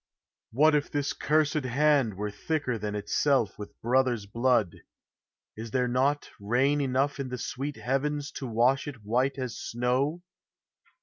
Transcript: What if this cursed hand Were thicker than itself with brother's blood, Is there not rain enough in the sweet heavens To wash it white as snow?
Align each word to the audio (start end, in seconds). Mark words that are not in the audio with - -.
What 0.51 0.73
if 0.73 0.89
this 0.89 1.13
cursed 1.13 1.63
hand 1.63 2.15
Were 2.15 2.31
thicker 2.31 2.79
than 2.79 2.95
itself 2.95 3.59
with 3.59 3.79
brother's 3.83 4.25
blood, 4.25 4.77
Is 5.55 5.69
there 5.69 5.87
not 5.87 6.31
rain 6.39 6.81
enough 6.81 7.19
in 7.19 7.29
the 7.29 7.37
sweet 7.37 7.75
heavens 7.75 8.31
To 8.31 8.47
wash 8.47 8.87
it 8.87 9.03
white 9.03 9.37
as 9.37 9.55
snow? 9.59 10.23